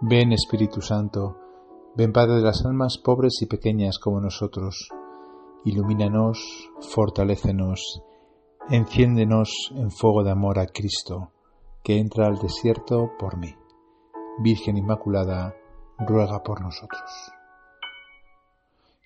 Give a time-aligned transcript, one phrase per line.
[0.00, 1.36] Ven Espíritu Santo,
[1.96, 4.90] ven Padre de las almas pobres y pequeñas como nosotros,
[5.64, 8.00] ilumínanos, fortalécenos,
[8.70, 11.32] enciéndenos en fuego de amor a Cristo,
[11.82, 13.56] que entra al desierto por mí.
[14.40, 15.56] Virgen Inmaculada,
[15.98, 17.32] ruega por nosotros.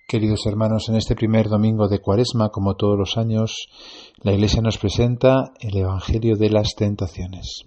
[0.07, 3.67] Queridos hermanos, en este primer domingo de Cuaresma, como todos los años,
[4.21, 7.63] la Iglesia nos presenta el Evangelio de las Tentaciones.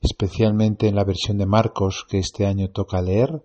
[0.00, 3.42] Especialmente en la versión de Marcos que este año toca leer,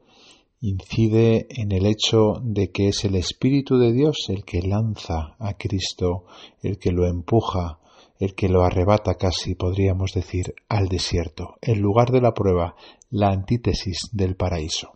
[0.62, 5.56] incide en el hecho de que es el Espíritu de Dios el que lanza a
[5.58, 6.26] Cristo,
[6.62, 7.80] el que lo empuja,
[8.20, 12.76] el que lo arrebata casi, podríamos decir, al desierto, el lugar de la prueba,
[13.10, 14.94] la antítesis del paraíso.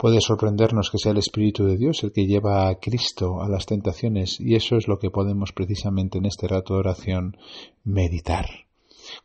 [0.00, 3.66] Puede sorprendernos que sea el Espíritu de Dios el que lleva a Cristo a las
[3.66, 7.36] tentaciones y eso es lo que podemos precisamente en este rato de oración
[7.84, 8.46] meditar.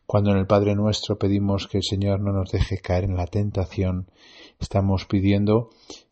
[0.04, 3.26] Cuando en el Padre nuestro pedimos que el Señor no nos deje caer en la
[3.26, 4.10] tentación,
[4.60, 5.70] estamos pidiendo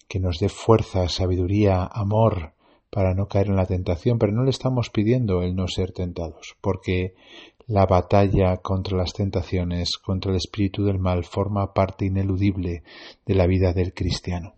[0.09, 2.55] que nos dé fuerza, sabiduría, amor
[2.89, 6.57] para no caer en la tentación, pero no le estamos pidiendo el no ser tentados,
[6.63, 7.17] porque
[7.67, 12.83] la batalla contra las tentaciones, contra el espíritu del mal, forma parte ineludible
[13.25, 14.55] de la vida del cristiano.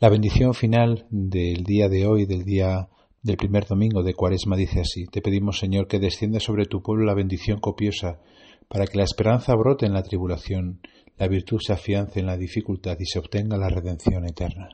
[0.00, 2.88] La bendición final del día de hoy, del día
[3.22, 7.04] del primer domingo de Cuaresma, dice así: Te pedimos, Señor, que descienda sobre tu pueblo
[7.04, 8.20] la bendición copiosa,
[8.68, 10.80] para que la esperanza brote en la tribulación,
[11.18, 14.68] la virtud se afiance en la dificultad y se obtenga la redención eterna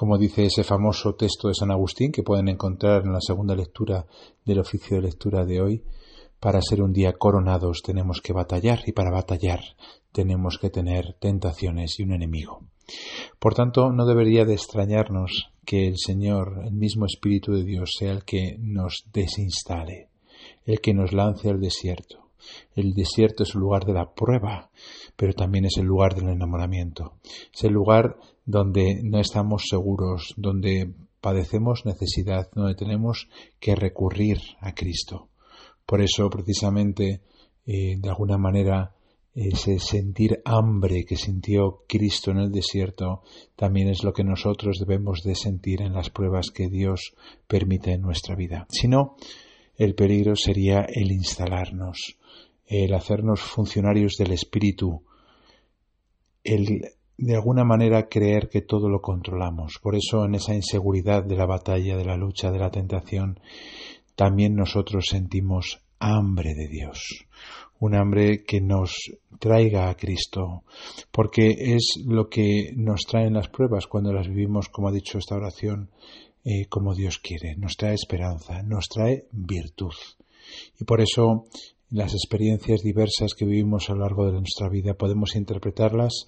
[0.00, 4.06] como dice ese famoso texto de San Agustín que pueden encontrar en la segunda lectura
[4.46, 5.84] del oficio de lectura de hoy,
[6.40, 9.60] para ser un día coronados tenemos que batallar y para batallar
[10.10, 12.64] tenemos que tener tentaciones y un enemigo.
[13.38, 18.12] Por tanto, no debería de extrañarnos que el Señor, el mismo Espíritu de Dios, sea
[18.12, 20.08] el que nos desinstale,
[20.64, 22.30] el que nos lance al desierto.
[22.74, 24.70] El desierto es el lugar de la prueba,
[25.14, 27.16] pero también es el lugar del enamoramiento.
[27.52, 28.16] Es el lugar
[28.50, 35.28] donde no estamos seguros, donde padecemos necesidad, donde tenemos que recurrir a Cristo.
[35.86, 37.20] Por eso, precisamente,
[37.66, 38.94] eh, de alguna manera,
[39.34, 43.22] ese sentir hambre que sintió Cristo en el desierto
[43.54, 47.14] también es lo que nosotros debemos de sentir en las pruebas que Dios
[47.46, 48.66] permite en nuestra vida.
[48.70, 49.16] Si no,
[49.76, 52.18] el peligro sería el instalarnos,
[52.66, 55.04] el hacernos funcionarios del Espíritu,
[56.42, 56.82] el
[57.20, 59.78] de alguna manera creer que todo lo controlamos.
[59.82, 63.38] Por eso en esa inseguridad de la batalla, de la lucha, de la tentación,
[64.16, 67.26] también nosotros sentimos hambre de Dios,
[67.78, 68.94] un hambre que nos
[69.38, 70.64] traiga a Cristo,
[71.10, 75.36] porque es lo que nos traen las pruebas cuando las vivimos, como ha dicho esta
[75.36, 75.90] oración,
[76.42, 79.92] eh, como Dios quiere, nos trae esperanza, nos trae virtud.
[80.78, 81.44] Y por eso
[81.90, 86.26] las experiencias diversas que vivimos a lo largo de nuestra vida podemos interpretarlas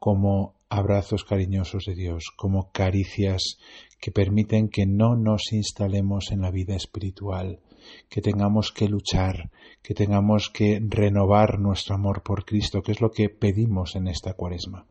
[0.00, 3.58] como abrazos cariñosos de Dios, como caricias
[4.00, 7.60] que permiten que no nos instalemos en la vida espiritual,
[8.08, 9.50] que tengamos que luchar,
[9.82, 14.32] que tengamos que renovar nuestro amor por Cristo, que es lo que pedimos en esta
[14.32, 14.86] cuaresma,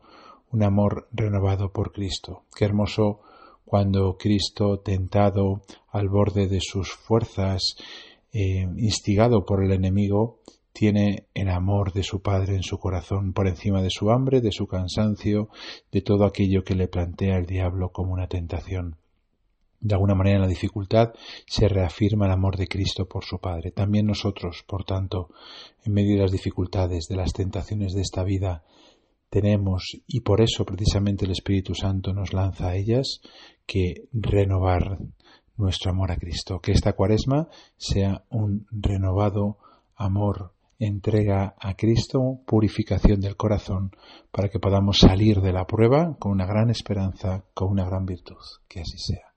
[0.52, 2.44] un amor renovado por Cristo.
[2.56, 3.20] Qué hermoso
[3.64, 7.74] cuando Cristo, tentado al borde de sus fuerzas,
[8.32, 10.38] eh, instigado por el enemigo,
[10.72, 14.52] tiene el amor de su Padre en su corazón por encima de su hambre, de
[14.52, 15.48] su cansancio,
[15.90, 18.96] de todo aquello que le plantea el diablo como una tentación.
[19.80, 21.14] De alguna manera en la dificultad
[21.46, 23.70] se reafirma el amor de Cristo por su Padre.
[23.70, 25.30] También nosotros, por tanto,
[25.84, 28.62] en medio de las dificultades, de las tentaciones de esta vida,
[29.30, 33.22] tenemos, y por eso precisamente el Espíritu Santo nos lanza a ellas,
[33.64, 34.98] que renovar
[35.56, 36.60] nuestro amor a Cristo.
[36.60, 39.56] Que esta cuaresma sea un renovado
[39.96, 43.92] amor entrega a Cristo, purificación del corazón,
[44.32, 48.42] para que podamos salir de la prueba con una gran esperanza, con una gran virtud.
[48.66, 49.29] Que así sea.